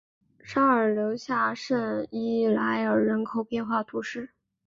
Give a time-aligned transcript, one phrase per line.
[0.43, 4.31] 沙尔留下圣伊莱尔人口变化图示